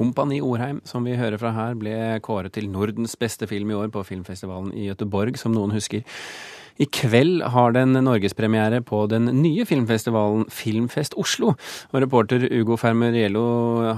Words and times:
'Kompani 0.00 0.40
Orheim', 0.40 0.80
som 0.84 1.04
vi 1.04 1.18
hører 1.18 1.36
fra 1.36 1.52
her, 1.52 1.74
ble 1.76 2.20
kåret 2.24 2.54
til 2.56 2.70
Nordens 2.72 3.16
beste 3.20 3.46
film 3.46 3.70
i 3.70 3.76
år 3.76 3.90
på 3.92 4.00
filmfestivalen 4.00 4.72
i 4.72 4.88
Gøteborg, 4.88 5.36
som 5.36 5.52
noen 5.52 5.74
husker. 5.76 6.00
I 6.80 6.86
kveld 6.88 7.42
har 7.52 7.74
den 7.76 7.92
norgespremiere 7.92 8.80
på 8.80 9.02
den 9.12 9.28
nye 9.42 9.66
filmfestivalen 9.68 10.46
Filmfest 10.48 11.12
Oslo. 11.20 11.52
Og 11.92 12.00
reporter 12.00 12.46
Ugo 12.48 12.78
Fermeriello 12.80 13.44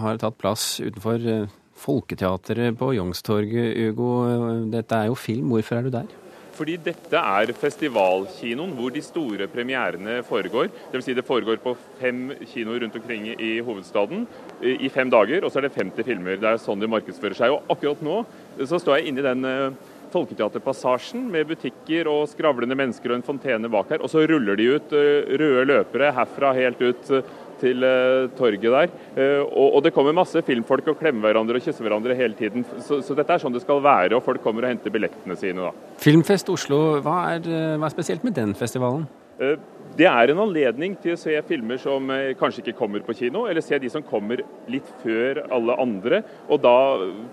har 0.03 0.19
tatt 0.19 0.41
plass 0.41 0.81
utenfor 0.83 1.29
eh, 1.31 1.47
Folketeatret 1.79 2.75
på 2.79 2.91
Youngstorget. 2.97 3.79
Ugo, 3.93 4.11
dette 4.75 4.99
er 4.99 5.13
jo 5.13 5.15
film. 5.15 5.55
Hvorfor 5.55 5.79
er 5.79 5.87
du 5.87 5.95
der? 5.95 6.11
Fordi 6.57 6.77
dette 6.85 7.19
er 7.19 7.53
festivalkinoen 7.57 8.75
hvor 8.77 8.93
de 8.93 9.03
store 9.05 9.49
premierene 9.53 10.21
foregår. 10.27 10.69
Dvs. 10.93 11.07
Si 11.07 11.17
det 11.17 11.27
foregår 11.27 11.63
på 11.63 11.75
fem 12.01 12.27
kinoer 12.53 12.85
rundt 12.85 12.99
omkring 13.01 13.31
i 13.33 13.55
hovedstaden 13.65 14.27
i 14.63 14.91
fem 14.93 15.11
dager, 15.13 15.45
og 15.45 15.53
så 15.53 15.61
er 15.61 15.69
det 15.69 15.77
50 15.79 16.07
filmer. 16.07 16.39
Det 16.41 16.51
er 16.51 16.61
sånn 16.63 16.83
de 16.83 16.91
markedsfører 16.91 17.39
seg. 17.39 17.55
Og 17.57 17.73
akkurat 17.73 18.05
nå 18.05 18.23
så 18.61 18.81
står 18.81 19.01
jeg 19.01 19.11
inne 19.11 19.23
i 19.23 19.29
den 19.31 19.49
eh, 19.49 19.91
Folketeaterpassasjen 20.13 21.25
med 21.33 21.49
butikker 21.49 22.09
og 22.11 22.27
skravlende 22.29 22.77
mennesker 22.77 23.13
og 23.13 23.21
en 23.21 23.25
fontene 23.25 23.71
bak 23.73 23.95
her. 23.95 24.03
Og 24.05 24.13
så 24.13 24.27
ruller 24.29 24.59
de 24.61 24.69
ut 24.75 24.93
eh, 24.97 25.31
røde 25.41 25.65
løpere 25.71 26.13
herfra 26.17 26.53
helt 26.59 26.83
ut 26.83 27.13
eh, 27.17 27.31
til 27.63 27.87
torget 28.39 28.69
der. 28.75 28.93
Og, 29.55 29.79
det 29.85 29.95
kommer 29.95 30.15
masse 30.17 30.43
filmfolk 30.47 30.93
og 30.93 30.99
klemmer 31.01 31.31
hverandre 31.31 31.59
og 31.59 31.65
kysser 31.65 31.87
hverandre 31.87 32.17
hele 32.19 32.37
tiden. 32.39 32.67
Så, 32.83 33.01
så, 33.07 33.17
dette 33.19 33.35
er 33.35 33.43
sånn 33.43 33.55
det 33.55 33.65
skal 33.65 33.83
være, 33.85 34.19
og 34.19 34.25
folk 34.27 34.43
kommer 34.45 34.67
og 34.67 34.75
henter 34.75 34.93
billettene 34.95 35.39
sine 35.39 35.69
da. 35.69 35.73
Filmfest 36.03 36.51
Oslo, 36.53 36.83
hva 37.05 37.19
er, 37.37 37.47
hva 37.79 37.89
er 37.89 37.95
spesielt 37.95 38.27
med 38.27 38.37
den 38.39 38.57
festivalen? 38.59 39.07
Det 39.93 40.07
er 40.09 40.31
en 40.33 40.41
anledning 40.41 40.95
til 41.03 41.13
å 41.13 41.21
se 41.21 41.35
filmer 41.45 41.77
som 41.81 42.07
eh, 42.15 42.31
kanskje 42.39 42.63
ikke 42.63 42.79
kommer 42.79 43.03
på 43.05 43.13
kino, 43.19 43.43
eller 43.49 43.65
se 43.65 43.77
de 43.81 43.91
som 43.93 44.05
kommer 44.07 44.41
litt 44.73 44.89
før 45.03 45.43
alle 45.53 45.77
andre. 45.83 46.23
Og 46.49 46.63
da 46.65 46.77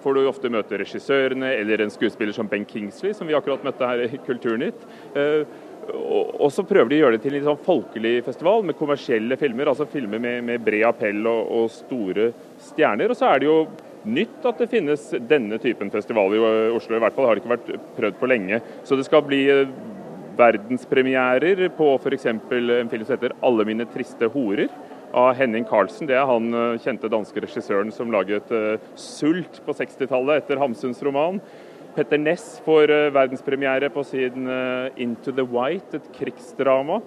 får 0.04 0.18
du 0.18 0.28
ofte 0.28 0.52
møte 0.52 0.82
regissørene 0.82 1.54
eller 1.56 1.86
en 1.86 1.94
skuespiller 1.94 2.36
som 2.36 2.50
Ben 2.52 2.68
Kingsley, 2.68 3.16
som 3.16 3.30
vi 3.30 3.38
akkurat 3.38 3.64
møtte 3.64 3.88
her 3.88 4.04
i 4.04 4.20
Kulturnytt. 4.26 4.84
Eh, 5.90 6.40
og 6.40 6.52
så 6.54 6.66
prøver 6.68 6.90
de 6.90 7.00
å 7.00 7.04
gjøre 7.04 7.18
det 7.18 7.26
til 7.26 7.38
en 7.40 7.48
sånn 7.52 7.62
folkelig 7.66 8.16
festival 8.28 8.66
med 8.68 8.78
kommersielle 8.80 9.38
filmer, 9.40 9.72
altså 9.72 9.90
filmer 9.90 10.22
med, 10.22 10.42
med 10.48 10.66
bred 10.66 10.88
appell 10.90 11.22
og, 11.28 11.54
og, 11.60 11.70
store 11.74 12.32
stjerner. 12.70 13.12
Og 13.12 13.20
så 13.20 13.30
er 13.30 13.42
det 13.42 13.50
jo 13.50 13.60
nytt 14.10 14.46
at 14.48 14.62
det 14.62 14.70
finnes 14.72 15.10
denne 15.28 15.60
typen 15.62 15.92
festival 15.92 16.34
i 16.36 16.44
Oslo, 16.72 16.96
i 16.96 17.04
hvert 17.04 17.16
fall 17.16 17.28
har 17.28 17.36
det 17.36 17.44
ikke 17.44 17.56
vært 17.58 17.74
prøvd 17.98 18.20
på 18.22 18.30
lenge. 18.32 18.62
Så 18.88 19.00
det 19.00 19.08
skal 19.10 19.26
bli 19.28 19.44
eh, 19.52 19.74
verdenspremierer 20.40 21.66
på 21.76 21.96
f.eks. 22.00 22.30
en 22.32 22.40
film 22.50 23.04
som 23.04 23.16
heter 23.18 23.36
'Alle 23.42 23.66
mine 23.68 23.90
triste 23.92 24.30
horer' 24.32 24.72
av 25.12 25.34
Henning 25.34 25.66
Carlsen. 25.66 26.08
Det 26.08 26.16
er 26.16 26.28
han 26.30 26.54
eh, 26.54 26.78
kjente 26.84 27.10
danske 27.10 27.42
regissøren 27.42 27.92
som 27.92 28.12
laget 28.14 28.52
uh, 28.54 28.78
'Sult' 28.96 29.62
på 29.66 29.74
60-tallet 29.74 30.44
etter 30.44 30.62
Hamsuns 30.62 31.02
roman. 31.04 31.42
Petter 31.96 32.18
Ness 32.22 32.62
får 32.66 32.92
uh, 32.92 33.12
verdenspremiere 33.14 33.90
på 33.94 34.04
sin 34.08 34.48
uh, 34.48 34.90
'Into 34.96 35.32
the 35.32 35.46
White', 35.46 35.96
et 35.96 36.12
krigsdrama. 36.16 37.00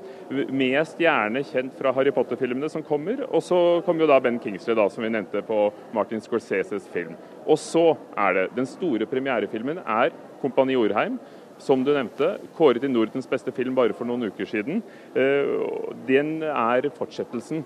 Mest 0.51 0.99
gjerne 1.01 1.45
kjent 1.47 1.77
fra 1.79 1.93
Harry 1.97 2.11
Potter-filmene 2.11 2.71
som 2.71 2.83
kommer. 2.83 3.23
Og 3.31 3.43
så 3.43 3.83
kommer 3.87 4.05
jo 4.05 4.11
da 4.11 4.21
Ben 4.21 4.41
Kingsley, 4.43 4.75
da, 4.77 4.89
som 4.91 5.05
vi 5.05 5.13
nevnte, 5.13 5.45
på 5.47 5.71
Martin 5.95 6.21
Scorseses 6.21 6.89
film. 6.93 7.15
Og 7.47 7.59
så 7.59 7.93
er 8.17 8.35
det 8.35 8.49
Den 8.57 8.67
store 8.67 9.07
premierefilmen 9.07 9.79
er 9.87 10.11
'Kompani 10.43 10.75
Orheim' 10.77 11.19
som 11.63 11.85
du 11.85 11.93
nevnte, 11.95 12.39
kåret 12.57 12.83
til 12.83 12.91
Nordens 12.91 13.29
beste 13.31 13.53
film 13.55 13.77
bare 13.79 13.95
for 13.95 14.09
noen 14.09 14.27
uker 14.27 14.49
siden. 14.49 14.83
Eh, 15.15 15.53
den 16.09 16.43
er 16.43 16.91
fortsettelsen. 16.97 17.63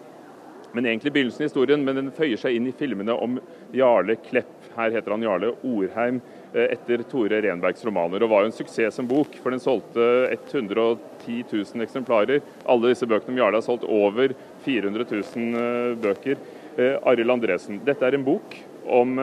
Men 0.77 0.85
egentlig 0.85 1.13
begynnelsen 1.15 1.45
i 1.45 1.49
historien, 1.49 1.85
men 1.85 1.97
den 1.97 2.13
føyer 2.13 2.37
seg 2.37 2.57
inn 2.57 2.67
i 2.69 2.75
filmene 2.77 3.15
om 3.17 3.39
Jarle 3.73 4.19
Klepp. 4.21 4.53
Her 4.77 4.93
heter 4.93 5.15
han 5.15 5.25
Jarle 5.25 5.55
Orheim, 5.65 6.21
eh, 6.21 6.46
etter 6.65 7.05
Tore 7.11 7.41
Renbergs 7.45 7.85
romaner. 7.85 8.23
Og 8.25 8.33
var 8.33 8.45
jo 8.45 8.51
en 8.51 8.57
suksess 8.57 8.97
som 8.97 9.09
bok, 9.09 9.35
for 9.43 9.55
den 9.55 9.63
solgte 9.63 10.07
110 10.33 11.43
000 11.53 11.85
eksemplarer. 11.85 12.41
Alle 12.65 12.93
disse 12.93 13.09
bøkene 13.09 13.35
om 13.35 13.43
Jarle 13.43 13.61
har 13.61 13.67
solgt 13.67 13.85
over 13.85 14.33
400 14.65 15.09
000 15.11 15.61
eh, 15.61 15.93
bøker. 16.07 16.41
Arild 16.77 17.33
Andresen, 17.33 17.79
dette 17.87 18.05
er 18.05 18.19
en 18.19 18.25
bok 18.27 18.53
om 18.93 19.15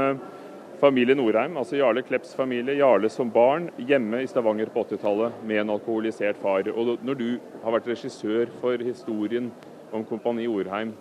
Familie 0.83 1.15
Norheim, 1.15 1.53
altså 1.55 1.77
Jarle 1.77 2.01
Klepps 2.03 2.33
familie, 2.35 2.73
Jarle 2.75 3.07
som 3.07 3.29
barn, 3.31 3.69
hjemme 3.87 4.19
i 4.19 4.27
Stavanger 4.27 4.67
på 4.73 4.81
80-tallet 4.83 5.37
med 5.47 5.61
en 5.61 5.71
alkoholisert 5.77 6.41
far. 6.41 6.67
Og 6.73 6.97
Når 6.99 7.19
du 7.21 7.29
har 7.61 7.75
vært 7.77 7.87
regissør 7.87 8.51
for 8.59 8.83
historien 8.83 9.47
om 9.95 10.03
Kompani 10.03 10.43
Orheim, 10.51 10.91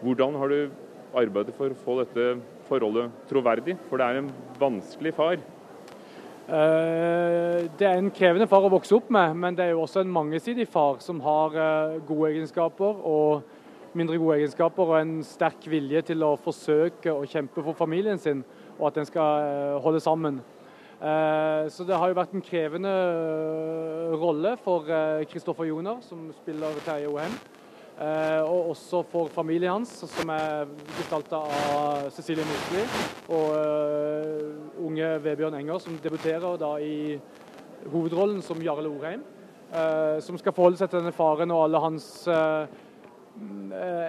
hvordan 0.00 0.38
har 0.40 0.54
du 0.54 0.72
arbeidet 1.12 1.52
for 1.58 1.68
å 1.68 1.82
få 1.82 1.98
dette 2.00 2.30
forholdet 2.70 3.12
troverdig? 3.28 3.76
For 3.90 4.00
det 4.00 4.08
er 4.08 4.22
en 4.22 4.32
vanskelig 4.62 5.12
far. 5.18 5.36
Eh, 6.46 7.64
det 7.78 7.86
er 7.88 7.96
en 7.98 8.12
krevende 8.14 8.46
far 8.46 8.62
å 8.62 8.70
vokse 8.70 8.94
opp 8.94 9.08
med, 9.10 9.32
men 9.34 9.56
det 9.58 9.64
er 9.64 9.72
jo 9.72 9.80
også 9.82 10.04
en 10.04 10.12
mangesidig 10.14 10.68
far 10.70 11.00
som 11.02 11.18
har 11.24 11.56
eh, 11.58 11.96
gode 12.06 12.28
egenskaper 12.36 13.00
og 13.02 13.96
mindre 13.98 14.18
gode 14.22 14.36
egenskaper, 14.38 14.92
og 14.92 15.00
en 15.00 15.16
sterk 15.26 15.66
vilje 15.66 16.04
til 16.12 16.22
å 16.22 16.36
forsøke 16.38 17.10
å 17.10 17.26
kjempe 17.26 17.64
for 17.66 17.74
familien 17.74 18.20
sin 18.22 18.44
og 18.76 18.92
at 18.92 19.00
den 19.00 19.08
skal 19.08 19.48
eh, 19.48 19.80
holde 19.82 20.02
sammen. 20.04 20.44
Så 20.96 21.84
det 21.84 21.92
har 22.00 22.08
jo 22.08 22.16
vært 22.16 22.30
en 22.32 22.40
krevende 22.40 22.90
rolle 24.16 24.54
for 24.64 24.88
Kristoffer 25.28 25.66
Joner, 25.68 25.98
som 26.00 26.22
spiller 26.38 26.78
Terje 26.86 27.10
Ohem. 27.10 27.34
Og 28.48 28.70
også 28.70 29.02
for 29.12 29.28
familien 29.34 29.74
hans, 29.74 29.92
som 30.08 30.32
er 30.32 30.64
gestalta 30.94 31.42
av 31.52 32.08
Cecilie 32.16 32.48
Mosli 32.48 32.86
og 33.28 34.55
Vebjørn 35.24 35.58
Enger, 35.58 35.80
som 35.82 35.96
debuterer 36.02 36.58
da 36.60 36.76
i 36.82 37.16
hovedrollen 37.92 38.42
som 38.44 38.62
Jarle 38.62 38.90
Orheim. 38.90 39.24
Som 40.22 40.38
skal 40.38 40.54
forholde 40.54 40.78
seg 40.78 40.90
til 40.92 41.00
denne 41.00 41.14
faren 41.14 41.50
og 41.50 41.64
alle 41.64 41.80
hans 41.82 42.06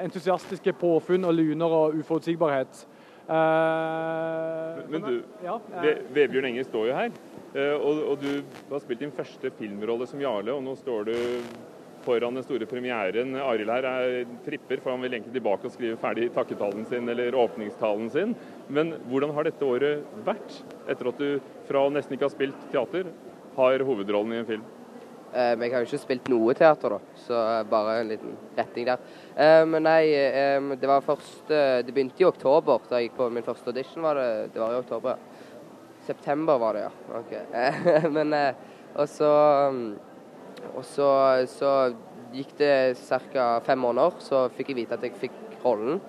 entusiastiske 0.06 0.76
påfunn 0.78 1.26
og 1.28 1.34
luner 1.34 1.74
og 1.80 1.98
uforutsigbarhet. 1.98 2.84
Uh, 3.28 4.86
men 4.88 5.04
du, 5.04 5.16
ja, 5.44 5.58
Vebjørn 6.16 6.48
Enger 6.54 6.68
står 6.70 6.86
jo 6.88 7.00
her. 7.00 7.18
Og, 7.58 8.04
og, 8.12 8.22
du 8.22 8.70
har 8.70 8.84
spilt 8.84 9.02
din 9.02 9.12
første 9.12 9.52
filmrolle 9.58 10.08
som 10.08 10.22
Jarle, 10.22 10.54
og 10.54 10.64
nå 10.64 10.78
står 10.78 11.10
du 11.10 11.16
foran 12.08 12.38
den 12.38 12.46
store 12.46 12.68
premieren. 12.70 13.36
Arild 13.42 13.72
her 13.72 13.88
er 13.90 14.32
tripper, 14.46 14.80
for 14.84 14.94
han 14.94 15.04
vil 15.04 15.18
egentlig 15.18 15.36
tilbake 15.36 15.68
og 15.68 15.74
skrive 15.74 16.00
ferdig 16.02 16.30
takketalen 16.36 16.88
sin 16.88 17.10
eller 17.12 17.36
åpningstalen 17.36 18.10
sin. 18.14 18.34
Men 18.72 18.96
hvordan 19.12 19.34
har 19.36 19.48
dette 19.48 19.68
året 19.68 20.24
vært, 20.28 20.62
etter 20.88 21.12
at 21.12 21.22
du 21.22 21.54
fra 21.68 21.84
nesten 21.92 22.16
ikke 22.16 22.30
har 22.30 22.36
spilt 22.36 22.68
teater, 22.72 23.12
har 23.58 23.86
hovedrollen 23.90 24.36
i 24.36 24.42
en 24.42 24.50
film? 24.50 24.66
Um, 25.28 25.62
jeg 25.62 25.74
har 25.74 25.84
jo 25.84 25.90
ikke 25.90 26.00
spilt 26.00 26.30
noe 26.32 26.54
teater, 26.56 26.96
da, 26.96 27.16
så 27.26 27.40
bare 27.68 27.98
en 28.00 28.14
liten 28.14 28.38
retting 28.56 28.88
der. 28.88 29.02
Um, 29.36 29.76
men 29.76 29.84
nei, 29.90 30.02
um, 30.56 30.72
det 30.80 30.88
var 30.88 31.04
først 31.04 31.52
Det 31.52 31.92
begynte 31.92 32.24
i 32.24 32.30
oktober, 32.30 32.80
da 32.88 33.02
jeg 33.02 33.10
gikk 33.10 33.20
på 33.20 33.28
min 33.36 33.46
første 33.46 33.74
audition. 33.74 34.06
var 34.08 34.16
Det 34.22 34.54
det 34.56 34.64
var 34.64 34.74
i 34.74 34.80
oktober. 34.80 35.20
September 36.08 36.58
var 36.58 36.78
det, 36.78 36.88
ja. 36.88 37.20
Ok. 37.20 37.34
men 38.16 38.34
uh, 38.34 38.78
Og 38.96 39.10
så 39.12 39.32
Og 40.76 40.86
så, 40.86 41.10
så 41.52 41.72
gikk 42.36 42.56
det 42.60 42.98
ca. 42.98 43.60
fem 43.66 43.80
måneder, 43.80 44.20
så 44.24 44.48
fikk 44.58 44.74
jeg 44.74 44.82
vite 44.84 44.98
at 44.98 45.06
jeg 45.06 45.18
fikk 45.22 45.60
rollen. 45.64 46.02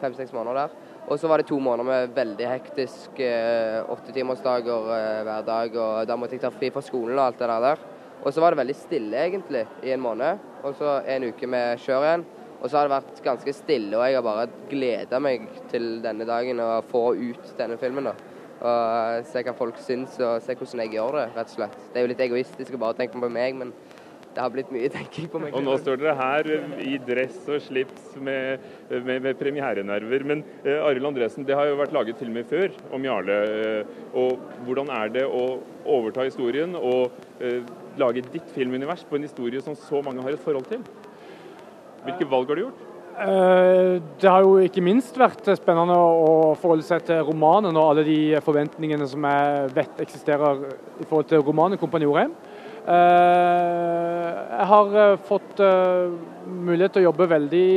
Fem-seks 0.00 0.34
måneder 0.36 0.66
der. 0.66 0.76
Og 1.06 1.20
så 1.20 1.28
var 1.30 1.38
det 1.38 1.46
to 1.48 1.58
måneder 1.62 1.86
med 1.86 2.14
veldig 2.16 2.48
hektisk 2.50 3.20
uh, 3.22 3.86
åttetimersdager 3.94 4.88
uh, 4.90 5.20
hver 5.26 5.44
dag. 5.46 5.76
Og 5.78 6.08
da 6.08 6.16
måtte 6.18 6.36
jeg 6.36 6.42
ta 6.42 6.50
fri 6.52 6.72
fra 6.74 6.82
skolen 6.84 7.18
og 7.18 7.28
alt 7.28 7.38
det 7.40 7.60
der. 7.66 7.84
Og 8.24 8.32
så 8.34 8.42
var 8.42 8.52
det 8.52 8.60
veldig 8.62 8.76
stille 8.76 9.20
egentlig 9.28 9.62
i 9.86 9.92
en 9.94 10.02
måned. 10.02 10.42
Og 10.66 10.74
så 10.78 10.98
en 11.06 11.28
uke 11.30 11.48
med 11.48 11.78
kjør 11.84 12.08
igjen. 12.08 12.26
Og 12.56 12.70
så 12.70 12.78
har 12.78 12.88
det 12.88 12.96
vært 12.96 13.20
ganske 13.24 13.52
stille, 13.52 13.92
og 13.98 14.02
jeg 14.08 14.16
har 14.16 14.24
bare 14.24 14.46
gleda 14.70 15.18
meg 15.20 15.44
til 15.70 16.00
denne 16.02 16.24
dagen 16.26 16.62
og 16.64 16.88
få 16.88 17.02
ut 17.14 17.52
denne 17.58 17.76
filmen. 17.78 18.08
da. 18.08 18.14
Og 18.56 19.26
se 19.28 19.42
hva 19.44 19.52
folk 19.54 19.78
syns, 19.84 20.16
og 20.24 20.40
se 20.42 20.56
hvordan 20.56 20.82
jeg 20.86 20.94
gjør 20.96 21.18
det, 21.18 21.26
rett 21.36 21.52
og 21.52 21.58
slett. 21.58 21.76
Det 21.92 22.00
er 22.00 22.06
jo 22.06 22.10
litt 22.14 22.24
egoistisk 22.24 22.74
å 22.74 22.80
bare 22.80 22.96
tenke 22.96 23.20
på 23.20 23.30
meg, 23.30 23.58
men 23.60 23.74
det 24.36 24.42
har 24.44 24.52
blitt 24.52 24.72
mye 24.74 24.90
tenking 24.92 25.30
på 25.32 25.40
meg. 25.40 25.54
Og 25.56 25.64
nå 25.64 25.78
står 25.80 26.00
dere 26.02 26.16
her 26.18 26.50
i 26.84 26.98
dress 27.00 27.38
og 27.48 27.62
slips 27.64 28.16
med, 28.20 28.66
med, 28.92 29.22
med 29.24 29.38
premierenerver. 29.40 30.26
Men 30.28 30.42
eh, 30.60 30.76
Arild 30.76 31.08
Andresen, 31.08 31.46
det 31.48 31.56
har 31.56 31.70
jo 31.70 31.78
vært 31.80 31.94
laget 31.96 32.20
filmer 32.20 32.44
før 32.48 32.74
om 32.92 33.06
Jarle. 33.06 33.38
Uh, 33.46 34.02
og 34.20 34.60
hvordan 34.66 34.92
er 34.92 35.14
det 35.14 35.24
å 35.24 35.46
overta 35.86 36.26
historien 36.26 36.74
og 36.76 37.14
eh, 37.40 37.62
lage 38.00 38.24
ditt 38.32 38.50
filmunivers 38.54 39.04
på 39.08 39.16
en 39.18 39.26
historie 39.26 39.62
som 39.62 39.76
så 39.78 40.02
mange 40.04 40.24
har 40.24 40.34
et 40.34 40.42
forhold 40.42 40.66
til. 40.68 40.82
Hvilke 42.06 42.28
valg 42.30 42.50
har 42.50 42.58
du 42.58 42.64
gjort? 42.66 42.82
Eh, 43.16 44.02
det 44.20 44.28
har 44.28 44.44
jo 44.44 44.58
ikke 44.60 44.84
minst 44.84 45.16
vært 45.16 45.46
spennende 45.56 45.96
å 45.96 46.52
forholde 46.60 46.84
seg 46.84 47.06
til 47.08 47.22
romanen 47.24 47.76
og 47.76 47.92
alle 47.92 48.04
de 48.04 48.18
forventningene 48.44 49.08
som 49.08 49.24
jeg 49.24 49.70
vet 49.78 50.02
eksisterer 50.04 50.66
i 51.00 51.06
forhold 51.06 51.30
til 51.30 51.44
romanen 51.46 51.80
'Kompani 51.80 52.04
Orheim'. 52.04 52.34
Eh, 52.34 52.55
jeg 52.86 54.66
har 54.70 54.98
eh, 55.02 55.18
fått 55.26 55.58
mulighet 56.46 56.92
til 56.94 57.02
å 57.02 57.08
jobbe 57.10 57.30
veldig 57.34 57.68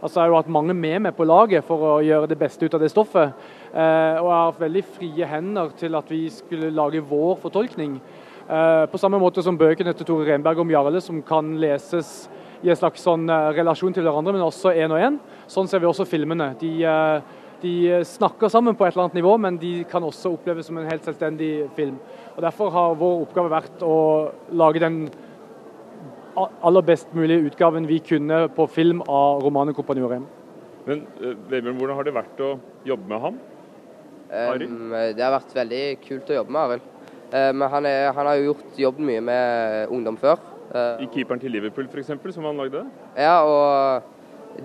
Altså, 0.00 0.16
jeg 0.16 0.22
har 0.22 0.30
jo 0.32 0.36
hatt 0.38 0.52
mange 0.52 0.72
med 0.72 1.02
meg 1.04 1.12
på 1.12 1.26
laget 1.28 1.64
for 1.66 1.82
å 1.84 1.96
gjøre 2.00 2.28
det 2.30 2.38
beste 2.40 2.64
ut 2.64 2.72
av 2.72 2.80
det 2.80 2.88
stoffet. 2.88 3.34
Eh, 3.68 4.16
og 4.16 4.28
jeg 4.30 4.32
har 4.32 4.46
hatt 4.46 4.62
veldig 4.62 4.82
frie 4.96 5.26
hender 5.28 5.74
til 5.76 5.98
at 5.98 6.08
vi 6.08 6.22
skulle 6.32 6.70
lage 6.72 7.02
vår 7.04 7.34
fortolkning. 7.42 7.98
Eh, 8.48 8.84
på 8.88 9.00
samme 9.00 9.20
måte 9.20 9.44
som 9.44 9.58
bøkene 9.60 9.92
til 9.92 10.08
Tore 10.08 10.24
Renberg 10.30 10.62
om 10.62 10.72
Jarle, 10.72 11.02
som 11.04 11.20
kan 11.20 11.52
leses 11.60 12.30
i 12.64 12.72
en 12.72 12.80
slags 12.80 13.04
sånn 13.04 13.28
eh, 13.28 13.50
relasjon 13.58 13.92
til 13.92 14.08
hverandre, 14.08 14.32
men 14.38 14.46
også 14.46 14.72
én 14.72 14.96
og 14.96 15.04
én. 15.04 15.20
Sånn 15.52 15.68
ser 15.68 15.84
vi 15.84 15.90
også 15.90 16.08
filmene. 16.08 16.54
De, 16.62 16.72
eh, 16.88 17.36
de, 17.62 18.04
snakker 18.06 18.50
sammen 18.52 18.76
på 18.76 18.86
et 18.86 18.94
eller 18.94 19.06
annet 19.06 19.18
nivå, 19.20 19.36
men 19.40 19.58
de 19.60 19.72
kan 19.90 20.04
også 20.04 20.32
oppleves 20.34 20.68
som 20.68 20.78
en 20.80 20.88
helt 20.88 21.04
selvstendig 21.04 21.68
film. 21.76 21.98
Og 22.36 22.42
Derfor 22.42 22.70
har 22.74 22.98
vår 23.00 23.24
oppgave 23.26 23.52
vært 23.52 23.82
å 23.84 23.96
lage 24.52 24.82
den 24.82 25.02
aller 26.40 26.84
best 26.86 27.10
mulige 27.16 27.50
utgaven 27.50 27.88
vi 27.88 27.98
kunne 28.04 28.44
på 28.54 28.66
film 28.70 29.02
av 29.02 29.42
romanen 29.44 29.74
'Kompanjorem'. 29.74 30.28
Men 30.86 31.02
uh, 31.20 31.34
Vebjørn, 31.50 31.76
hvordan 31.76 31.96
har 31.96 32.04
det 32.04 32.14
vært 32.14 32.40
å 32.40 32.52
jobbe 32.86 33.08
med 33.08 33.20
han? 33.20 33.40
Um, 34.30 34.94
det 35.16 35.24
har 35.24 35.34
vært 35.34 35.54
veldig 35.54 35.82
kult 36.06 36.30
å 36.30 36.38
jobbe 36.40 36.54
med 36.54 36.62
Arild. 36.62 36.88
Men 37.30 37.68
han, 37.70 37.86
er, 37.86 38.08
han, 38.10 38.26
har 38.26 38.38
jo 38.40 38.48
gjort 38.48 38.78
jobben 38.78 39.06
mye 39.06 39.20
med 39.22 39.90
ungdom 39.94 40.16
før. 40.18 40.40
I 40.98 41.06
'Keeperen 41.06 41.38
til 41.38 41.52
Liverpool' 41.54 41.86
f.eks., 41.86 42.34
som 42.34 42.44
han 42.44 42.58
lagde? 42.58 42.82
Ja, 43.14 43.42
og 43.46 44.02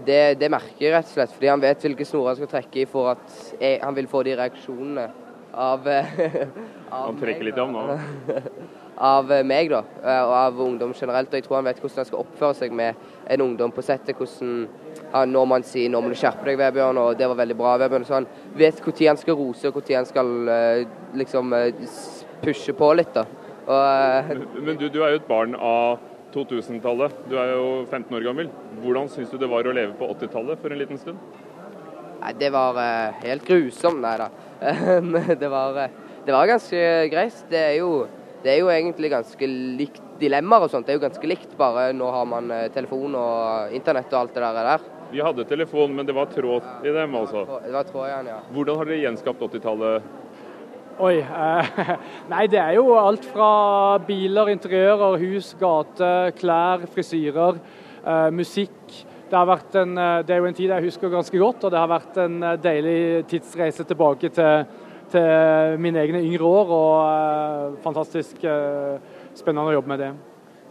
det, 0.06 0.40
det, 0.40 0.50
merker 0.52 0.82
jeg 0.82 0.94
rett 0.96 1.10
og 1.10 1.14
slett. 1.18 1.36
Fordi 1.36 1.52
han 1.52 1.64
vet 1.64 1.86
hvilke 1.86 2.08
snorer 2.08 2.34
han 2.34 2.40
skal 2.40 2.52
trekke 2.56 2.82
i 2.82 2.88
for 2.90 3.14
at 3.16 3.38
jeg, 3.60 3.80
han 3.84 3.96
vil 3.98 4.10
få 4.12 4.24
de 4.28 4.36
reaksjonene 4.40 5.06
av, 5.56 5.86
av 6.96 7.06
Han 7.06 7.22
trekker 7.22 7.44
meg, 7.44 7.50
litt 7.50 7.62
av 7.62 7.72
nå? 7.72 7.86
av 8.96 9.32
meg 9.44 9.70
da, 9.72 9.82
og 10.24 10.34
av 10.38 10.60
ungdom 10.66 10.94
generelt. 10.96 11.30
og 11.30 11.38
Jeg 11.38 11.46
tror 11.48 11.60
han 11.60 11.68
vet 11.68 11.80
hvordan 11.84 12.02
han 12.02 12.10
skal 12.10 12.22
oppføre 12.24 12.58
seg 12.62 12.76
med 12.76 13.08
en 13.32 13.44
ungdom 13.44 13.74
på 13.76 13.84
settet. 13.84 14.16
hvordan 14.18 14.68
han, 15.12 15.32
Når 15.32 15.46
man 15.46 15.64
sier 15.64 15.90
'nå 15.90 16.02
må 16.02 16.10
du 16.10 16.16
skjerpe 16.16 16.46
deg', 16.46 16.58
Vebjørn, 16.58 16.98
og 16.98 17.18
'det 17.18 17.28
var 17.28 17.36
veldig 17.36 17.58
bra', 17.58 17.78
Vebjørn. 17.78 18.06
Så 18.06 18.14
han 18.14 18.28
vet 18.56 18.86
når 18.86 19.08
han 19.08 19.18
skal 19.18 19.34
rose, 19.34 19.68
og 19.68 19.76
når 19.76 19.96
han 19.96 20.06
skal 20.06 20.50
eh, 20.50 20.86
liksom 21.14 21.54
eh, 21.54 21.72
pushe 22.42 22.74
på 22.74 22.94
litt. 22.94 23.14
da. 23.14 23.26
Og, 23.68 24.28
men, 24.28 24.66
Men 24.66 24.78
du, 24.78 24.90
du 24.90 25.04
er 25.04 25.10
jo 25.10 25.16
et 25.16 25.28
barn 25.28 25.56
av 25.56 26.00
2000-tallet. 26.36 27.16
Du 27.32 27.38
er 27.40 27.56
jo 27.56 27.70
15 27.88 28.12
år 28.20 28.28
gammel. 28.28 28.52
Hvordan 28.84 29.10
syns 29.12 29.32
du 29.32 29.40
det 29.42 29.50
var 29.52 29.68
å 29.68 29.76
leve 29.76 29.96
på 30.00 30.10
80-tallet 30.14 30.62
for 30.62 30.76
en 30.76 30.82
liten 30.82 31.02
stund? 31.02 31.42
Nei, 32.22 32.34
Det 32.40 32.52
var 32.54 32.78
uh, 32.78 33.24
helt 33.24 33.48
grusomt, 33.48 34.04
nei 34.04 34.18
da. 34.20 34.30
det, 35.42 35.50
var, 35.52 35.82
det 36.26 36.36
var 36.36 36.54
ganske 36.54 36.86
greit. 37.12 37.42
Det 37.52 37.64
er 37.72 37.76
jo 37.80 38.06
det 38.46 38.52
er 38.54 38.60
jo 38.62 38.68
egentlig 38.70 39.10
ganske 39.10 39.48
likt 39.50 40.04
dilemmaer 40.22 40.68
og 40.68 40.70
sånt. 40.70 40.86
Det 40.86 40.94
er 40.94 41.00
jo 41.00 41.06
ganske 41.08 41.30
likt, 41.30 41.56
bare 41.58 41.88
nå 41.98 42.12
har 42.14 42.28
man 42.30 42.52
eh, 42.54 42.68
telefon 42.76 43.16
og 43.18 43.74
internett 43.74 44.12
og 44.14 44.20
alt 44.20 44.36
det 44.36 44.44
der. 44.44 44.60
der. 44.70 44.84
Vi 45.16 45.24
hadde 45.26 45.48
telefon, 45.50 45.96
men 45.98 46.06
det 46.06 46.14
var 46.14 46.30
tråd 46.30 46.86
i 46.86 46.94
dem, 46.94 47.16
altså? 47.18 47.42
Det 47.64 47.74
var 47.74 47.90
tråd 47.90 48.06
igjen, 48.12 48.30
ja. 48.30 48.38
Hvordan 48.54 48.78
har 48.78 48.90
dere 48.92 49.02
gjenskapt 49.02 49.42
80-tallet? 49.48 50.06
Oi. 50.96 51.18
Eh, 51.20 51.90
nei, 52.32 52.46
det 52.48 52.62
er 52.62 52.78
jo 52.78 52.94
alt 53.00 53.26
fra 53.28 53.50
biler, 54.08 54.54
interiører, 54.54 55.18
hus, 55.20 55.52
gate, 55.60 56.12
klær, 56.40 56.88
frisyrer, 56.94 57.60
eh, 58.06 58.30
musikk. 58.32 59.04
Det, 59.26 59.42
en, 59.82 59.98
eh, 59.98 60.22
det, 60.24 60.36
er 60.36 60.40
jo 60.40 60.48
en 60.48 60.56
tid 60.56 60.72
jeg 60.72 60.88
husker 60.88 61.12
ganske 61.12 61.40
godt, 61.42 61.66
og 61.66 61.74
det 61.74 61.82
har 61.82 61.92
vært 61.92 62.20
en 62.24 62.42
eh, 62.44 62.60
deilig 62.64 63.00
tidsreise 63.32 63.84
tilbake 63.84 64.32
til 64.36 64.66
til 65.06 65.80
mine 65.80 66.02
egne 66.02 66.22
yngre 66.26 66.44
år, 66.44 66.72
og 66.74 66.94
eh, 67.06 67.76
fantastisk 67.84 68.42
uh, 68.42 68.98
spennende 69.38 69.70
å 69.70 69.76
jobbe 69.78 69.92
med 69.94 70.02
det. 70.02 70.14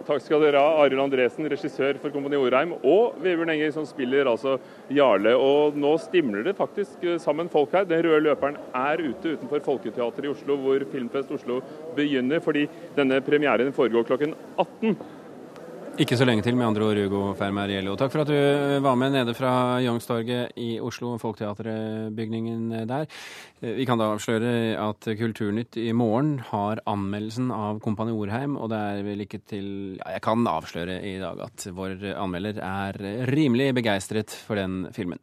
Takk 0.05 0.21
skal 0.21 0.43
dere 0.43 0.61
ha, 0.61 0.73
Arild 0.83 1.01
Andresen, 1.01 1.47
regissør 1.49 1.97
for 2.03 2.13
Kompani 2.13 2.37
Orheim, 2.37 2.75
og 2.85 3.15
Vebjørn 3.25 3.55
Enger, 3.55 3.71
som 3.73 3.87
spiller 3.89 4.29
altså 4.29 4.59
Jarle. 4.93 5.33
Og 5.41 5.79
nå 5.81 5.95
stimler 6.03 6.45
det 6.45 6.57
faktisk 6.59 7.07
eh, 7.07 7.17
sammen 7.23 7.49
folk 7.53 7.73
her. 7.73 7.87
Den 7.89 8.03
røde 8.05 8.21
løperen 8.27 8.59
er 8.77 9.01
ute 9.01 9.37
utenfor 9.39 9.65
Folketeatret 9.65 10.29
i 10.29 10.33
Oslo, 10.35 10.59
hvor 10.61 10.85
Filmfest 10.93 11.33
Oslo 11.33 11.63
begynner, 11.97 12.43
fordi 12.45 12.67
denne 12.99 13.23
premieren 13.25 13.73
foregår 13.73 14.05
klokken 14.11 14.37
18. 14.59 14.99
Ikke 15.95 16.17
så 16.19 16.27
lenge 16.27 16.43
til, 16.43 16.57
med 16.59 16.67
andre 16.67 16.87
ord, 16.89 16.99
Hugo 16.99 17.19
Fermariello. 17.39 17.93
Takk 17.95 18.11
for 18.11 18.25
at 18.25 18.31
du 18.33 18.35
eh, 18.35 18.81
var 18.83 18.97
med 18.99 19.13
nede 19.15 19.31
fra 19.39 19.79
Youngstorget 19.79 20.57
i 20.59 20.81
Oslo, 20.83 21.13
Folketeatret-bygningen 21.23 22.89
der. 22.91 23.07
Eh, 23.63 23.77
vi 23.77 23.87
kan 23.87 24.01
da 24.03 24.09
avsløre 24.11 24.75
at 24.75 25.07
Kulturnytt 25.21 25.79
i 25.79 25.93
morgen 25.95 26.41
har 26.49 26.83
anmeldelsen 26.91 27.53
av 27.55 27.79
Kompani 27.85 28.11
Orheim, 28.11 28.59
og 28.59 28.73
det 28.75 28.81
er 28.91 29.07
vel 29.07 29.23
ikke 29.23 29.45
til 29.47 29.69
ja, 30.01 30.17
Jeg 30.17 30.25
kan 30.27 30.43
avsløre 30.51 30.99
i 30.99 31.15
dag 31.23 31.45
at 31.47 31.69
vår 31.79 32.03
anmelder 32.17 32.59
er 32.59 32.99
rimelig 33.31 33.71
begeistret 33.79 34.35
for 34.35 34.59
den 34.59 34.89
filmen. 34.99 35.23